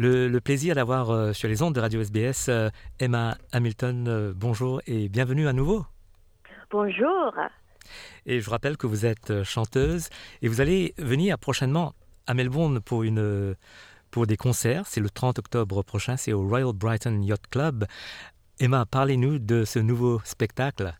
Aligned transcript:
le, 0.00 0.38
plaisir 0.38 0.74
d'avoir 0.74 1.34
sur 1.34 1.48
les 1.48 1.62
ondes 1.62 1.74
de 1.74 1.80
Radio 1.80 2.00
SBS 2.00 2.50
Emma 2.98 3.36
Hamilton. 3.52 4.32
bonjour 4.34 4.80
et 4.86 5.08
bienvenue 5.08 5.46
à 5.46 5.52
nouveau. 5.52 5.84
Bonjour. 6.70 7.34
Et 8.26 8.40
je 8.40 8.50
rappelle 8.50 8.76
que 8.76 8.86
vous 8.86 9.04
êtes 9.04 9.42
chanteuse 9.42 10.08
et 10.42 10.48
vous 10.48 10.60
allez 10.60 10.94
venir 10.98 11.38
prochainement 11.38 11.92
à 12.26 12.34
Melbourne 12.34 12.80
pour 12.80 13.02
une 13.02 13.54
pour 14.10 14.26
des 14.26 14.36
concerts. 14.36 14.86
C'est 14.86 15.00
le 15.00 15.10
30 15.10 15.38
octobre 15.38 15.82
prochain, 15.82 16.16
c'est 16.16 16.32
au 16.32 16.42
Royal 16.46 16.72
Brighton 16.74 17.20
Yacht 17.22 17.46
Club. 17.48 17.84
Emma, 18.58 18.84
parlez-nous 18.86 19.38
de 19.38 19.64
ce 19.64 19.78
nouveau 19.78 20.20
spectacle. 20.24 20.92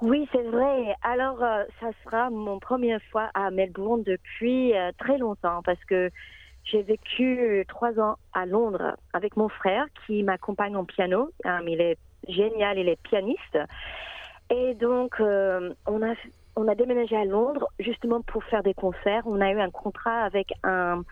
Oui, 0.00 0.26
c'est 0.32 0.42
vrai. 0.42 0.94
Alors, 1.02 1.42
euh, 1.42 1.64
ça 1.78 1.90
sera 2.04 2.30
mon 2.30 2.58
première 2.58 3.02
fois 3.10 3.30
à 3.34 3.50
Melbourne 3.50 4.02
depuis 4.02 4.74
euh, 4.74 4.92
très 4.98 5.18
longtemps 5.18 5.60
parce 5.62 5.84
que 5.84 6.10
j'ai 6.70 6.82
vécu 6.82 7.64
trois 7.68 7.98
ans 7.98 8.16
à 8.32 8.46
Londres 8.46 8.96
avec 9.12 9.36
mon 9.36 9.48
frère 9.48 9.86
qui 10.06 10.22
m'accompagne 10.22 10.76
en 10.76 10.84
piano. 10.84 11.30
Um, 11.44 11.66
il 11.68 11.80
est 11.80 11.98
génial, 12.28 12.78
il 12.78 12.88
est 12.88 13.00
pianiste. 13.02 13.58
Et 14.50 14.74
donc, 14.74 15.20
euh, 15.20 15.72
on 15.86 16.68
a 16.68 16.74
déménagé 16.74 17.16
à 17.16 17.24
Londres 17.24 17.68
justement 17.78 18.20
pour 18.22 18.44
faire 18.44 18.62
des 18.62 18.74
concerts. 18.74 19.22
On 19.26 19.40
a 19.40 19.50
eu 19.50 19.60
un 19.60 19.70
contrat 19.70 20.22
avec 20.22 20.52
un, 20.64 21.02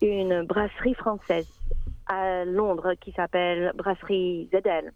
une 0.00 0.42
brasserie 0.42 0.94
française 0.94 1.48
à 2.06 2.44
Londres 2.44 2.94
qui 3.00 3.12
s'appelle 3.12 3.72
Brasserie 3.74 4.48
ZL. 4.52 4.92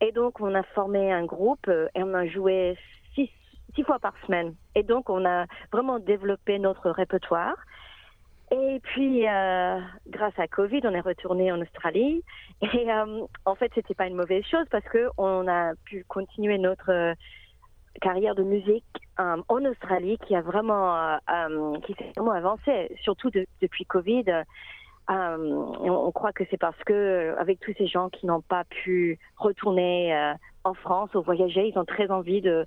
Et 0.00 0.10
donc, 0.12 0.40
on 0.40 0.54
a 0.54 0.62
formé 0.62 1.12
un 1.12 1.24
groupe 1.24 1.68
euh, 1.68 1.88
et 1.94 2.02
on 2.02 2.14
a 2.14 2.26
joué 2.26 2.76
six 3.74 3.84
fois 3.84 3.98
par 3.98 4.14
semaine. 4.26 4.54
Et 4.74 4.82
donc, 4.82 5.08
on 5.08 5.24
a 5.24 5.46
vraiment 5.72 5.98
développé 5.98 6.58
notre 6.58 6.90
répertoire. 6.90 7.56
Et 8.52 8.80
puis, 8.82 9.26
euh, 9.26 9.80
grâce 10.08 10.38
à 10.38 10.46
Covid, 10.46 10.82
on 10.84 10.92
est 10.92 11.00
retourné 11.00 11.50
en 11.50 11.60
Australie. 11.60 12.22
Et 12.60 12.92
euh, 12.92 13.26
en 13.46 13.54
fait, 13.54 13.72
c'était 13.74 13.94
pas 13.94 14.06
une 14.06 14.14
mauvaise 14.14 14.44
chose 14.44 14.66
parce 14.70 14.84
que 14.84 15.08
on 15.16 15.48
a 15.48 15.74
pu 15.84 16.04
continuer 16.06 16.58
notre 16.58 17.14
carrière 18.00 18.34
de 18.34 18.42
musique 18.42 18.84
en 19.18 19.64
Australie 19.64 20.18
qui 20.26 20.34
a 20.34 20.40
vraiment, 20.40 21.18
qui 21.84 21.94
s'est 21.94 22.12
vraiment 22.16 22.32
avancé, 22.32 22.96
surtout 23.02 23.30
depuis 23.30 23.84
Covid. 23.84 24.44
Euh, 25.10 25.36
on, 25.80 26.12
croit 26.12 26.32
que 26.32 26.44
c'est 26.50 26.58
parce 26.58 26.78
que 26.84 27.34
avec 27.38 27.58
tous 27.60 27.72
ces 27.76 27.86
gens 27.86 28.08
qui 28.08 28.26
n'ont 28.26 28.40
pas 28.40 28.64
pu 28.64 29.18
retourner 29.36 30.14
euh, 30.14 30.32
en 30.64 30.74
France 30.74 31.10
ou 31.14 31.22
voyager, 31.22 31.68
ils 31.68 31.78
ont 31.78 31.84
très 31.84 32.10
envie 32.10 32.40
de 32.40 32.64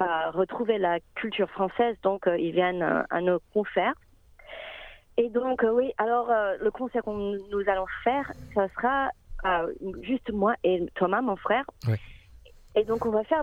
euh, 0.00 0.30
retrouver 0.32 0.78
la 0.78 0.98
culture 1.14 1.48
française, 1.50 1.96
donc 2.02 2.28
ils 2.38 2.50
viennent 2.50 3.04
à 3.08 3.20
nos 3.20 3.38
concerts. 3.52 3.94
Et 5.16 5.28
donc 5.30 5.64
oui, 5.72 5.92
alors 5.98 6.30
le 6.60 6.70
concert 6.70 7.02
que 7.02 7.10
nous 7.10 7.68
allons 7.68 7.86
faire, 8.02 8.32
ça 8.54 8.68
sera 8.68 9.10
juste 10.02 10.32
moi 10.32 10.54
et 10.64 10.84
Thomas, 10.94 11.20
mon 11.20 11.36
frère. 11.36 11.64
Et 12.74 12.84
donc 12.84 13.06
on 13.06 13.10
va 13.10 13.22
faire 13.24 13.42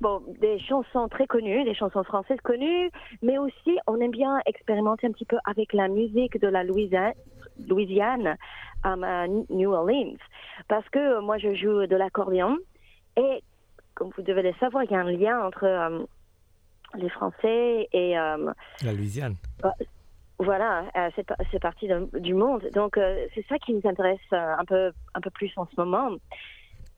bon, 0.00 0.22
des 0.40 0.58
chansons 0.60 1.08
très 1.08 1.26
connues, 1.26 1.64
des 1.64 1.74
chansons 1.74 2.04
françaises 2.04 2.40
connues, 2.42 2.90
mais 3.22 3.38
aussi 3.38 3.78
on 3.86 4.00
aime 4.00 4.10
bien 4.10 4.38
expérimenter 4.46 5.06
un 5.06 5.12
petit 5.12 5.24
peu 5.24 5.38
avec 5.44 5.72
la 5.72 5.88
musique 5.88 6.40
de 6.40 6.48
la 6.48 6.64
Louisiane, 6.64 7.12
Louisiane 7.68 8.36
à 8.84 9.26
New 9.50 9.72
Orleans, 9.72 10.16
parce 10.68 10.88
que 10.90 10.98
euh, 10.98 11.20
moi 11.20 11.38
je 11.38 11.54
joue 11.54 11.86
de 11.86 11.96
l'accordéon 11.96 12.56
et 13.16 13.42
comme 13.94 14.10
vous 14.16 14.22
devez 14.22 14.42
le 14.42 14.52
savoir, 14.60 14.84
il 14.84 14.90
y 14.90 14.94
a 14.94 15.00
un 15.00 15.10
lien 15.10 15.44
entre 15.44 15.64
euh, 15.64 16.04
les 16.94 17.08
Français 17.08 17.88
et 17.92 18.16
euh, 18.18 18.52
la 18.84 18.92
Louisiane. 18.92 19.34
Voilà, 20.38 20.84
c'est 21.14 21.60
partie 21.60 21.88
du 22.14 22.34
monde. 22.34 22.68
Donc 22.74 22.98
c'est 23.34 23.46
ça 23.48 23.58
qui 23.58 23.72
nous 23.72 23.82
intéresse 23.84 24.20
un 24.32 24.64
peu 24.66 24.92
un 25.14 25.20
peu 25.20 25.30
plus 25.30 25.52
en 25.56 25.66
ce 25.66 25.80
moment. 25.80 26.10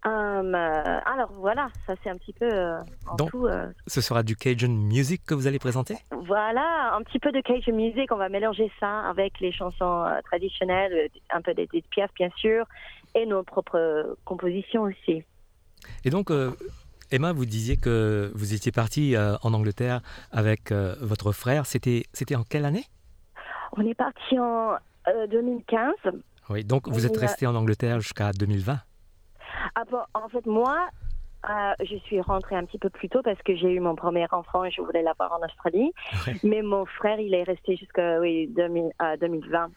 Euh, 0.07 1.01
alors 1.07 1.33
voilà, 1.33 1.69
ça 1.87 1.95
c'est 2.03 2.09
un 2.09 2.17
petit 2.17 2.33
peu 2.33 2.49
euh, 2.49 2.81
en 3.09 3.17
Donc, 3.17 3.31
tout. 3.31 3.47
Euh, 3.47 3.67
ce 3.89 4.01
sera 4.01 4.23
du 4.23 4.37
Cajun 4.37 4.69
Music 4.69 5.23
que 5.27 5.35
vous 5.35 5.49
allez 5.49 5.59
présenter? 5.59 5.97
Voilà, 6.13 6.95
un 6.95 7.03
petit 7.03 7.19
peu 7.19 7.33
de 7.33 7.41
Cajun 7.41 7.73
Music. 7.73 8.11
On 8.13 8.17
va 8.17 8.29
mélanger 8.29 8.71
ça 8.79 9.01
avec 9.01 9.41
les 9.41 9.51
chansons 9.51 10.05
traditionnelles, 10.25 11.11
un 11.31 11.43
peu 11.43 11.53
des, 11.53 11.67
des 11.67 11.83
pièces 11.83 12.13
bien 12.15 12.31
sûr, 12.37 12.65
et 13.15 13.27
nos 13.27 13.43
propres 13.43 14.17
compositions 14.25 14.83
aussi. 14.83 15.25
Et 16.05 16.11
donc, 16.11 16.31
Emma, 17.11 17.33
vous 17.33 17.45
disiez 17.45 17.77
que 17.77 18.31
vous 18.35 18.55
étiez 18.55 18.71
partie 18.71 19.17
en 19.17 19.53
Angleterre 19.53 20.01
avec 20.31 20.71
votre 20.73 21.33
frère. 21.33 21.67
C'était, 21.67 22.05
c'était 22.13 22.37
en 22.37 22.45
quelle 22.45 22.65
année? 22.65 22.85
On 23.77 23.87
est 23.87 23.95
parti 23.95 24.39
en 24.39 24.77
2015. 25.31 25.95
Oui, 26.51 26.65
donc 26.65 26.89
vous 26.89 27.07
êtes 27.07 27.17
resté 27.17 27.47
en 27.47 27.55
Angleterre 27.55 28.01
jusqu'à 28.01 28.33
2020 28.33 28.79
ah 29.75 29.85
en 30.15 30.29
fait, 30.29 30.47
moi, 30.47 30.89
euh, 31.49 31.73
je 31.81 31.97
suis 31.97 32.21
rentrée 32.21 32.57
un 32.57 32.65
petit 32.65 32.79
peu 32.79 32.91
plus 32.91 33.09
tôt 33.09 33.23
parce 33.23 33.41
que 33.43 33.55
j'ai 33.57 33.73
eu 33.73 33.81
mon 33.81 33.95
premier 33.95 34.27
enfant 34.33 34.65
et 34.65 34.71
je 34.71 34.81
voulais 34.81 35.03
l'avoir 35.03 35.33
en 35.33 35.45
Australie. 35.45 35.93
Mais 36.43 36.63
mon 36.63 36.85
frère, 36.85 37.21
il 37.21 37.35
est 37.35 37.45
resté 37.45 37.77
jusqu'à 37.77 38.21
oui, 38.21 38.49
2020. 38.49 39.71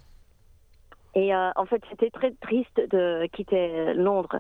Et 1.13 1.35
euh, 1.35 1.50
en 1.56 1.66
fait, 1.66 1.84
c'était 1.90 2.09
très 2.09 2.31
triste 2.41 2.81
de 2.90 3.28
quitter 3.28 3.94
Londres 3.94 4.40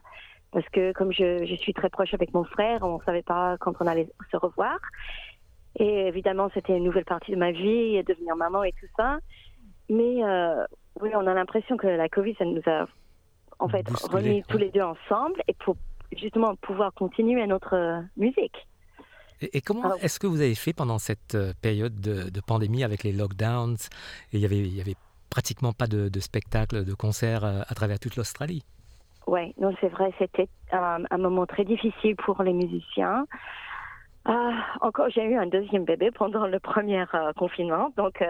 parce 0.51 0.67
que 0.69 0.91
comme 0.93 1.13
je, 1.13 1.45
je 1.45 1.55
suis 1.55 1.73
très 1.73 1.89
proche 1.89 2.13
avec 2.13 2.33
mon 2.33 2.43
frère, 2.43 2.83
on 2.83 2.97
ne 2.97 3.03
savait 3.03 3.21
pas 3.21 3.57
quand 3.59 3.73
on 3.79 3.87
allait 3.87 4.09
se 4.31 4.37
revoir. 4.37 4.77
Et 5.79 6.07
évidemment, 6.07 6.49
c'était 6.53 6.75
une 6.75 6.83
nouvelle 6.83 7.05
partie 7.05 7.31
de 7.31 7.37
ma 7.37 7.51
vie, 7.51 7.95
et 7.95 8.03
devenir 8.03 8.35
maman 8.35 8.63
et 8.63 8.73
tout 8.73 8.87
ça. 8.97 9.19
Mais 9.89 10.23
euh, 10.23 10.65
oui, 11.01 11.09
on 11.13 11.27
a 11.27 11.33
l'impression 11.33 11.77
que 11.77 11.87
la 11.87 12.09
Covid, 12.09 12.35
ça 12.35 12.45
nous 12.45 12.61
a 12.65 12.87
en 13.59 13.67
fait, 13.67 13.87
remis 14.09 14.43
tous 14.47 14.57
les 14.57 14.69
deux 14.69 14.81
ensemble 14.81 15.41
et 15.47 15.53
pour 15.53 15.75
justement 16.17 16.55
pouvoir 16.55 16.93
continuer 16.93 17.45
notre 17.45 17.75
euh, 17.75 18.01
musique. 18.17 18.67
Et, 19.41 19.61
comment 19.61 19.95
est-ce 19.95 20.19
que 20.19 20.27
vous 20.27 20.41
avez 20.41 20.55
fait 20.55 20.73
pendant 20.73 20.99
cette 20.99 21.35
euh, 21.35 21.53
période 21.61 21.99
de, 21.99 22.41
pandémie 22.41 22.83
avec 22.83 23.03
les 23.03 23.11
lockdowns? 23.11 23.77
Et 24.33 24.37
il 24.37 24.39
y 24.39 24.45
avait, 24.45 24.59
il 24.59 24.75
y 24.75 24.81
avait 24.81 24.95
pratiquement 25.29 25.73
pas 25.73 25.87
de, 25.87 26.09
de 26.09 26.19
spectacles, 26.19 26.85
de 26.85 26.93
concerts 26.93 27.45
à 27.45 27.73
travers 27.73 27.99
toute 27.99 28.17
l'Australie 28.17 28.63
Oui, 29.27 29.53
non, 29.59 29.73
c'est 29.79 29.87
vrai, 29.87 30.11
c'était 30.19 30.49
un 30.73 31.17
moment 31.17 31.45
très 31.45 31.63
difficile 31.63 32.17
pour 32.17 32.43
les 32.43 32.53
musiciens. 32.53 33.25
Encore, 34.25 35.09
j'ai 35.09 35.23
eu 35.23 35.35
un 35.35 35.47
deuxième 35.47 35.85
bébé 35.85 36.11
pendant 36.11 36.47
le 36.47 36.59
premier 36.59 37.03
confinement, 37.35 37.91
donc 37.97 38.23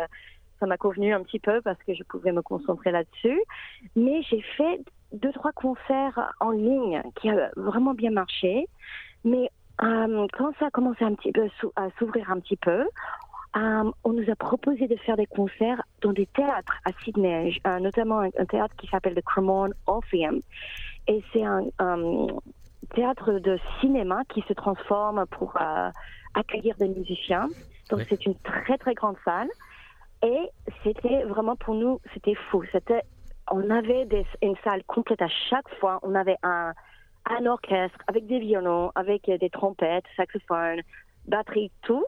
ça 0.59 0.67
m'a 0.67 0.77
convenu 0.77 1.13
un 1.13 1.23
petit 1.23 1.39
peu 1.39 1.61
parce 1.61 1.81
que 1.83 1.93
je 1.93 2.03
pouvais 2.03 2.31
me 2.31 2.41
concentrer 2.41 2.91
là-dessus. 2.91 3.41
Mais 3.95 4.21
j'ai 4.23 4.41
fait 4.41 4.79
deux, 5.11 5.31
trois 5.33 5.51
concerts 5.51 6.33
en 6.39 6.51
ligne 6.51 7.01
qui 7.19 7.29
a 7.29 7.49
vraiment 7.55 7.93
bien 7.93 8.11
marché. 8.11 8.67
Mais 9.23 9.49
euh, 9.83 10.27
quand 10.37 10.51
ça 10.59 10.67
a 10.67 10.69
commencé 10.69 11.03
un 11.03 11.15
petit 11.15 11.31
peu 11.31 11.49
à 11.75 11.89
s'ouvrir 11.97 12.29
un 12.31 12.39
petit 12.39 12.57
peu, 12.57 12.87
euh, 13.57 13.91
on 14.03 14.13
nous 14.13 14.29
a 14.29 14.35
proposé 14.35 14.87
de 14.87 14.95
faire 14.97 15.17
des 15.17 15.25
concerts 15.25 15.81
dans 16.01 16.13
des 16.13 16.27
théâtres 16.27 16.77
à 16.85 16.91
Sydney, 17.03 17.57
euh, 17.67 17.79
notamment 17.79 18.19
un, 18.19 18.45
théâtre 18.45 18.75
qui 18.77 18.87
s'appelle 18.87 19.15
le 19.15 19.21
Cremorne 19.21 19.73
Orpheum. 19.87 20.41
Et 21.07 21.23
c'est 21.33 21.43
un, 21.43 21.63
théâtre 22.93 23.33
de 23.33 23.57
cinéma 23.79 24.23
qui 24.29 24.41
se 24.47 24.53
transforme 24.53 25.25
pour 25.31 25.57
accueillir 26.33 26.75
des 26.77 26.87
musiciens. 26.87 27.47
Donc 27.89 28.01
c'est 28.09 28.25
une 28.25 28.35
très 28.35 28.77
très 28.77 28.93
grande 28.93 29.17
salle. 29.25 29.49
Et 30.23 30.49
c'était 30.83 31.23
vraiment 31.23 31.55
pour 31.55 31.73
nous, 31.73 31.99
c'était 32.13 32.35
fou. 32.35 32.63
C'était 32.71 33.01
on 33.51 33.69
avait 33.69 34.05
des, 34.05 34.25
une 34.41 34.55
salle 34.63 34.83
complète 34.83 35.21
à 35.21 35.27
chaque 35.49 35.67
fois. 35.79 35.99
On 36.03 36.15
avait 36.15 36.37
un, 36.43 36.73
un 37.25 37.45
orchestre 37.45 37.97
avec 38.07 38.27
des 38.27 38.39
violons, 38.39 38.91
avec 38.95 39.25
des 39.25 39.49
trompettes, 39.49 40.05
saxophones, 40.15 40.81
batterie, 41.27 41.71
tout. 41.83 42.05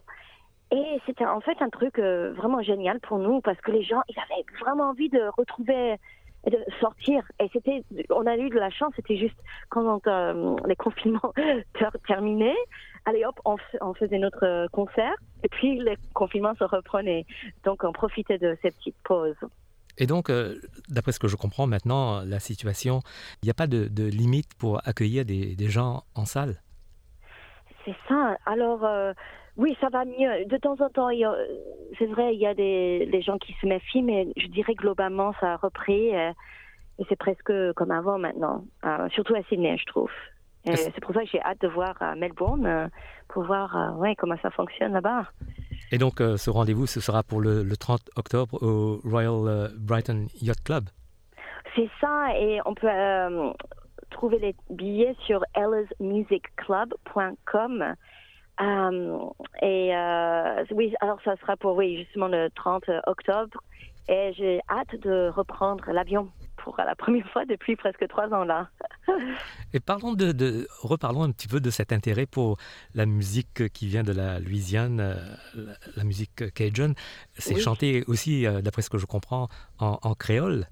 Et 0.72 1.00
c'était 1.06 1.26
en 1.26 1.40
fait 1.40 1.62
un 1.62 1.70
truc 1.70 2.00
euh, 2.00 2.34
vraiment 2.34 2.62
génial 2.62 3.00
pour 3.00 3.20
nous 3.20 3.42
parce 3.42 3.60
que 3.62 3.72
les 3.72 3.84
gens, 3.84 4.02
ils 4.10 4.16
avaient 4.18 4.44
vraiment 4.60 4.90
envie 4.90 5.10
de 5.10 5.22
retrouver, 5.38 5.98
de 6.52 6.60
sortir. 6.80 7.24
Et 7.40 7.50
c'était, 7.54 7.84
on 8.10 8.26
a 8.26 8.38
eu 8.38 8.50
de 8.50 8.60
la 8.60 8.70
chance, 8.70 8.94
c'était 8.96 9.18
juste 9.18 9.38
quand 9.70 10.06
euh, 10.08 10.56
les 10.68 10.76
confinements 10.76 11.34
terminaient, 12.08 12.58
allez 13.06 13.26
hop, 13.26 13.40
on, 13.46 13.58
on, 13.82 13.94
faisait 13.94 14.20
notre 14.20 14.68
concert 14.72 15.16
et 15.44 15.50
puis 15.50 15.80
les 15.80 15.98
confinements 16.14 16.56
se 16.56 16.64
reprenaient. 16.64 17.26
Donc 17.64 17.84
on 17.84 17.92
profitait 17.92 18.38
de 18.38 18.58
ces 18.62 18.72
petites 18.72 18.98
pauses. 19.04 19.36
Et 19.98 20.08
donc, 20.08 20.30
euh, 20.30 20.60
d'après 20.90 21.12
ce 21.12 21.20
que 21.20 21.28
je 21.28 21.36
comprends 21.36 21.68
maintenant, 21.68 22.24
la 22.26 22.40
situation, 22.40 23.02
il 23.42 23.46
n'y 23.46 23.52
a 23.52 23.54
pas 23.54 23.68
de, 23.68 24.04
limite 24.04 24.54
pour 24.56 24.82
accueillir 24.88 25.26
des, 25.26 25.70
gens 25.70 26.04
en 26.16 26.26
salle? 26.26 26.62
C'est 27.86 27.96
ça. 28.08 28.38
Alors, 28.46 28.84
euh, 28.86 29.14
oui, 29.58 29.78
ça 29.80 29.90
va 29.90 30.06
mieux. 30.06 30.46
De 30.46 30.58
temps 30.58 30.78
en 30.80 30.90
temps, 30.90 31.10
c'est 32.00 32.08
vrai, 32.08 32.34
il 32.34 32.40
y 32.40 32.48
a 32.48 32.54
des, 32.54 33.22
gens 33.22 33.38
qui 33.38 33.54
se 33.62 33.68
méfient, 33.68 34.02
mais 34.02 34.28
je 34.38 34.48
dirais 34.48 34.74
globalement, 34.74 35.34
ça 35.40 35.54
a 35.54 35.58
repris. 35.58 36.16
Euh, 36.16 36.32
et 37.00 37.06
c'est 37.10 37.16
presque 37.16 37.52
comme 37.76 37.92
avant 37.92 38.20
maintenant, 38.20 38.64
surtout 39.14 39.36
à 39.36 39.44
Sydney, 39.44 39.78
je 39.78 39.86
trouve. 39.86 40.12
C'est 40.66 41.02
pour 41.02 41.14
ça 41.14 41.24
que 41.24 41.30
j'ai 41.30 41.42
hâte 41.42 41.60
de 41.62 41.68
voir 41.68 41.96
à 42.02 42.16
Melbourne 42.16 42.90
pour 43.28 43.44
voir 43.44 43.98
ouais, 43.98 44.16
comment 44.16 44.38
ça 44.42 44.52
fonctionne 44.52 44.94
là-bas. 44.94 45.26
Et 45.94 45.98
donc, 46.00 46.20
euh, 46.22 46.38
ce 46.38 46.50
rendez-vous, 46.50 46.88
ce 46.88 47.00
sera 47.00 47.22
pour 47.22 47.40
le, 47.40 47.78
30 47.78 48.02
octobre 48.16 48.58
au 48.64 49.00
Royal 49.04 49.48
euh, 49.48 49.68
Brighton 49.78 50.26
Yacht 50.42 50.64
Club. 50.64 50.86
c'est 51.76 51.88
ça, 52.02 52.36
et 52.36 52.60
on 52.66 52.74
peut 52.74 52.88
trouver 54.10 54.40
les 54.40 54.56
billets 54.72 55.16
sur 55.26 55.46
ellasmusicclub.com. 55.56 57.94
et 59.62 59.94
oui, 60.72 60.94
alors 61.02 61.20
ça 61.24 61.36
sera 61.38 61.58
pour 61.58 61.76
oui 61.76 61.98
justement 61.98 62.28
le 62.28 62.50
30 62.56 62.84
octobre, 63.08 63.60
et 64.08 64.34
j'ai 64.34 64.60
hâte 64.70 64.96
de 65.02 65.30
reprendre 65.30 65.84
l'avion 65.92 66.30
pour 66.58 66.78
la 66.78 66.96
première 66.96 67.28
fois 67.30 67.46
depuis 67.46 67.76
presque 67.76 68.08
trois 68.08 68.34
ans 68.34 68.44
là. 68.44 68.70
Et 69.74 69.80
parlons 69.80 70.14
de, 70.14 70.68
reparlons 70.82 71.24
un 71.24 71.32
petit 71.32 71.48
peu 71.48 71.60
de 71.60 71.70
cet 71.70 71.92
intérêt 71.92 72.26
pour 72.26 72.58
la 72.96 73.06
musique 73.06 73.70
qui 73.74 73.88
vient 73.88 74.04
de 74.04 74.14
la 74.14 74.40
Louisiane, 74.40 75.00
euh, 75.00 75.74
la, 75.98 76.04
musique 76.04 76.54
cajun. 76.54 76.94
C'est 77.34 77.60
chanté 77.60 78.04
aussi, 78.08 78.46
euh, 78.46 78.62
d'après 78.62 78.82
ce 78.82 78.90
que 78.90 78.98
je 78.98 79.06
comprends, 79.06 79.48
en, 79.80 80.14
créole. 80.16 80.66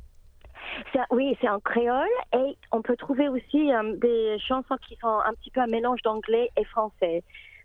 oui, 1.11 1.38
c'est 1.41 1.49
en 1.49 1.59
créole 1.59 2.07
et 2.33 2.57
on 2.71 2.81
peut 2.81 2.95
trouver 2.95 3.27
aussi 3.27 3.73
euh, 3.73 3.95
des 3.97 4.38
chansons 4.39 4.77
qui 4.88 4.95
sont 5.01 5.19
un 5.25 5.33
petit 5.33 5.51
peu 5.51 5.59
un 5.61 5.67
mélange 5.67 6.01
d'anglais 6.03 6.49
et 6.57 6.63
français. 6.65 7.23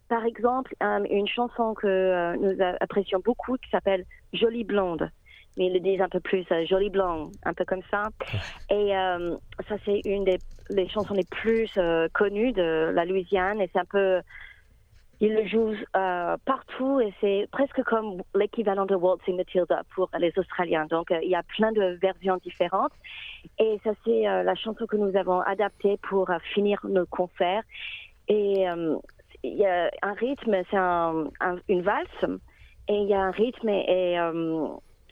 Par 0.09 0.25
exemple, 0.25 0.75
une 0.81 1.27
chanson 1.27 1.75
que 1.75 2.37
nous 2.37 2.63
apprécions 2.81 3.21
beaucoup 3.25 3.57
qui 3.57 3.69
s'appelle 3.71 4.05
Jolie 4.33 4.65
Blonde 4.65 5.11
mais 5.57 5.67
ils 5.67 5.73
le 5.73 5.81
disent 5.81 6.01
un 6.01 6.09
peu 6.09 6.21
plus 6.21 6.45
euh, 6.53 6.65
joli 6.67 6.91
blanc, 6.91 7.31
un 7.45 7.55
peu 7.55 7.65
comme 7.65 7.83
ça. 7.91 8.09
Et 8.71 8.97
euh, 8.97 9.37
ça, 9.69 9.77
c'est 9.85 10.01
une 10.05 10.25
des 10.25 10.39
les 10.69 10.89
chansons 10.89 11.15
les 11.15 11.25
plus 11.25 11.71
euh, 11.79 12.09
connues 12.13 12.53
de 12.53 12.91
la 12.93 13.05
Louisiane 13.05 13.61
et 13.61 13.71
c'est 13.73 13.79
un 13.79 13.85
peu. 13.85 14.21
Ils 15.19 15.33
le 15.33 15.47
jouent 15.47 15.75
partout 16.45 17.01
et 17.01 17.11
c'est 17.23 17.49
presque 17.51 17.83
comme 17.85 18.21
l'équivalent 18.35 18.85
de 18.85 18.95
Waltzing 18.95 19.35
Matilda 19.39 19.81
pour 19.95 20.11
les 20.19 20.31
Australiens. 20.37 20.85
Donc 20.91 21.07
il 21.11 21.31
y 21.31 21.35
a 21.35 21.43
plein 21.43 21.73
de 21.73 21.99
versions 22.03 22.37
différentes 22.37 22.93
et 23.59 23.81
ça 23.83 23.93
c'est 24.05 24.25
la 24.25 24.55
chanson 24.55 24.85
que 24.85 24.99
nous 24.99 25.17
avons 25.17 25.41
adaptée 25.41 25.99
pour 26.07 26.31
finir 26.53 26.81
nos 26.85 27.07
concerts. 27.07 27.63
Et 28.29 28.67
il 29.49 29.57
y 29.57 29.67
a 29.67 29.91
un 30.03 30.13
rythme, 30.15 30.63
c'est 30.71 30.77
un, 30.77 31.27
une 31.69 31.83
valse 31.83 32.25
et 32.89 32.95
il 32.95 33.09
y 33.09 33.15
a 33.15 33.21
un 33.21 33.31
rythme 33.31 33.69
et, 33.69 34.15
et 34.15 34.19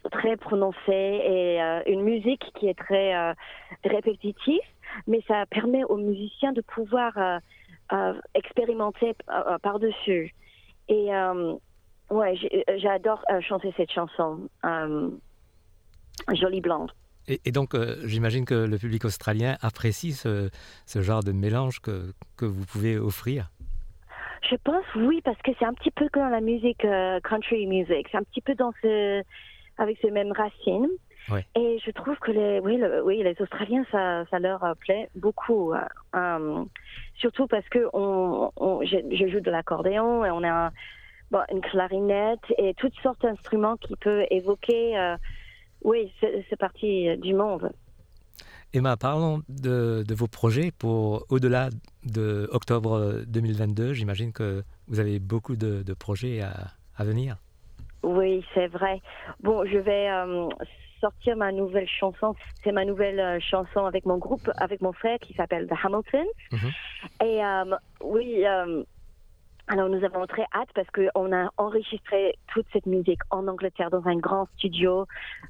très 0.09 0.37
prononcé 0.37 0.79
et 0.89 1.61
euh, 1.61 1.81
une 1.87 2.01
musique 2.01 2.43
qui 2.59 2.67
est 2.67 2.77
très 2.77 3.15
euh, 3.15 3.33
répétitive, 3.83 4.61
mais 5.07 5.21
ça 5.27 5.45
permet 5.49 5.83
aux 5.83 5.97
musiciens 5.97 6.53
de 6.53 6.61
pouvoir 6.61 7.13
euh, 7.17 8.13
expérimenter 8.33 9.15
par-dessus. 9.61 10.33
Et 10.87 11.09
ouais, 12.09 12.35
j'adore 12.77 13.23
chanter 13.41 13.73
cette 13.75 13.91
chanson, 13.91 14.49
Jolie 16.33 16.61
Blonde. 16.61 16.91
Et, 17.27 17.51
donc, 17.51 17.75
j'imagine 18.03 18.45
que 18.45 18.53
le 18.53 18.77
public 18.77 19.05
australien 19.05 19.57
apprécie 19.61 20.13
ce, 20.13 20.49
genre 20.95 21.23
de 21.23 21.31
mélange 21.31 21.79
que 21.79 22.45
vous 22.45 22.65
pouvez 22.65 22.97
offrir. 22.97 23.49
Je 24.49 24.55
pense 24.63 24.85
oui, 24.95 25.21
parce 25.23 25.41
que 25.41 25.51
c'est 25.57 25.65
un 25.65 25.73
petit 25.73 25.91
peu 25.91 26.07
comme 26.09 26.29
la 26.29 26.41
musique 26.41 26.85
country 27.23 27.65
music. 27.67 28.07
C'est 28.11 28.17
un 28.17 28.23
petit 28.23 28.41
peu 28.41 28.55
dans 28.55 28.71
ce, 28.81 29.23
avec 29.77 29.97
ces 30.01 30.11
mêmes 30.11 30.31
racines. 30.31 30.89
Et 31.55 31.79
je 31.83 31.91
trouve 31.91 32.15
que 32.17 32.31
les, 32.31 32.59
oui, 32.59 32.79
oui, 33.03 33.23
les 33.23 33.35
Australiens, 33.41 33.83
ça, 33.91 34.25
ça 34.29 34.39
leur 34.39 34.75
plaît 34.79 35.09
beaucoup. 35.15 35.73
Euh, 35.73 35.79
euh, 36.15 36.63
surtout 37.15 37.47
parce 37.47 37.67
que 37.69 37.87
on, 37.93 38.51
je, 38.83 39.27
joue 39.27 39.39
de 39.39 39.49
l'accordéon 39.49 40.23
et 40.23 40.29
on 40.29 40.43
a 40.43 40.71
bon, 41.31 41.39
une 41.51 41.61
clarinette 41.61 42.45
et 42.59 42.75
toutes 42.75 42.93
sortes 43.01 43.23
d'instruments 43.23 43.77
qui 43.77 43.95
peuvent 43.95 44.27
évoquer, 44.29 44.97
euh, 44.99 45.17
oui, 45.83 46.11
c'est 46.21 46.59
partie 46.59 47.17
du 47.17 47.33
monde. 47.33 47.71
Emma, 48.73 48.97
parlons 48.97 49.41
de, 49.49 50.03
de 50.07 50.13
vos 50.13 50.27
projets 50.27 50.71
pour 50.77 51.25
au-delà 51.29 51.69
de 52.05 52.47
octobre 52.51 53.23
2022. 53.27 53.93
J'imagine 53.93 54.31
que 54.31 54.63
vous 54.87 54.99
avez 54.99 55.19
beaucoup 55.19 55.55
de, 55.55 55.83
de 55.83 55.93
projets 55.93 56.41
à, 56.41 56.71
à 56.97 57.03
venir. 57.03 57.37
Oui, 58.03 58.45
c'est 58.53 58.67
vrai. 58.67 59.01
Bon, 59.41 59.65
je 59.65 59.77
vais 59.79 60.09
euh, 60.09 60.47
sortir 61.01 61.35
ma 61.35 61.51
nouvelle 61.51 61.87
chanson. 61.87 62.35
C'est 62.63 62.71
ma 62.71 62.85
nouvelle 62.85 63.19
euh, 63.19 63.39
chanson 63.39 63.85
avec 63.85 64.05
mon 64.05 64.17
groupe, 64.17 64.49
avec 64.57 64.81
mon 64.81 64.93
frère 64.93 65.17
qui 65.19 65.33
s'appelle 65.33 65.67
The 65.67 65.73
Hamilton. 65.83 66.25
Mhm. 66.51 66.71
Et 67.23 67.43
euh, 67.43 67.75
oui, 68.03 68.45
alors 69.67 69.89
nous 69.89 70.03
avons 70.03 70.27
très 70.27 70.45
hâte 70.53 70.69
parce 70.75 70.87
qu'on 70.91 71.35
a 71.35 71.49
enregistré 71.57 72.35
toute 72.53 72.67
cette 72.71 72.85
musique 72.85 73.21
en 73.31 73.47
Angleterre 73.47 73.89
dans 73.89 74.05
un 74.05 74.17
grand 74.17 74.47
studio 74.57 75.07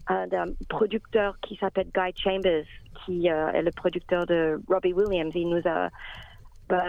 d'un 0.07 0.45
producteur 0.69 1.37
qui 1.41 1.57
s'appelle 1.57 1.87
Guy 1.93 2.13
Chambers, 2.15 2.65
qui 3.05 3.27
est 3.27 3.61
le 3.61 3.71
producteur 3.71 4.25
de 4.25 4.61
Robbie 4.69 4.93
Williams. 4.93 5.33
Il 5.35 5.49
nous 5.49 5.61
a 5.65 5.89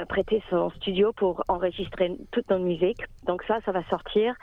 prêter 0.09 0.43
son 0.51 0.71
studio 0.71 1.13
pour 1.13 1.45
enregistrer 1.49 2.17
toute 2.31 2.49
notre 2.51 2.65
musique. 2.65 3.03
Donc 3.27 3.43
ça, 3.47 3.59
ça 3.65 3.73
va 3.73 3.83
sortir. 3.85 4.35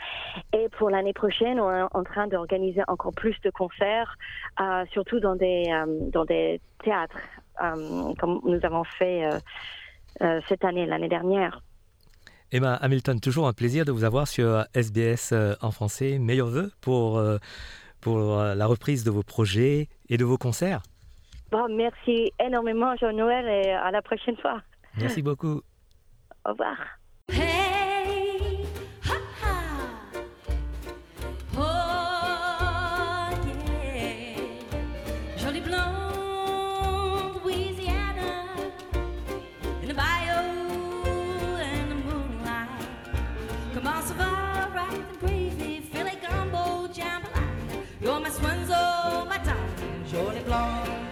Et 0.54 0.70
pour 0.78 0.90
l'année 0.90 1.14
prochaine, 1.14 1.60
on 1.60 1.72
est 1.72 1.84
en 1.92 2.04
train 2.04 2.28
d'organiser 2.28 2.82
encore 2.88 3.14
plus 3.14 3.36
de 3.44 3.50
concerts, 3.50 4.16
euh, 4.60 4.86
surtout 4.92 5.20
dans 5.20 5.36
des, 5.36 5.66
euh, 5.72 5.86
dans 6.12 6.26
des 6.26 6.62
théâtres, 6.84 7.18
euh, 7.64 8.14
comme 8.20 8.42
nous 8.46 8.60
avons 8.64 8.84
fait 8.84 9.30
cette 10.48 10.64
année, 10.64 10.86
l'année 10.86 11.10
dernière. 11.10 11.62
Emma 12.52 12.76
Hamilton, 12.76 13.20
toujours 13.20 13.48
un 13.48 13.54
plaisir 13.54 13.84
de 13.84 13.92
vous 13.92 14.04
avoir 14.04 14.28
sur 14.28 14.66
SBS 14.76 15.34
en 15.60 15.72
français. 15.72 16.20
Meilleurs 16.20 16.50
vœux 16.50 16.72
pour, 16.82 17.20
pour 18.00 18.20
la 18.38 18.66
reprise 18.68 19.04
de 19.04 19.10
vos 19.10 19.24
projets 19.24 19.88
et 20.10 20.18
de 20.18 20.24
vos 20.24 20.38
concerts. 20.38 20.84
Bon, 21.52 21.68
merci 21.68 22.32
énormément, 22.40 22.96
Jean-Noël, 22.96 23.48
et 23.48 23.72
à 23.72 23.90
la 23.90 24.04
prochaine 24.04 24.38
fois. 24.38 24.62
Merci 24.98 25.22
beaucoup. 25.22 25.62
Au 26.46 26.52
revoir. 26.52 26.78
Hey, 27.30 28.66
ha, 29.02 29.16
ha. 29.42 29.56
Oh, 31.58 31.62
yeah. 33.48 34.38
Jolie 35.38 35.62
blonde 35.62 37.42
Louisiana 37.44 38.32
in 39.82 39.88
the 39.88 39.94
bayou 39.94 40.42
and 41.60 41.92
the 41.92 41.96
moonlight. 41.96 42.70
Comment 43.74 44.02
ça 44.02 44.14
va, 44.14 44.70
right 44.76 44.94
and 44.94 45.20
gravy, 45.20 45.82
filet 45.92 46.20
gumbo, 46.22 46.88
jambalaya. 46.94 47.78
You're 48.02 48.20
my 48.20 48.30
swinzo, 48.30 49.26
my 49.28 49.38
darling, 49.40 50.06
Jolie 50.12 50.44
blonde. 50.44 51.03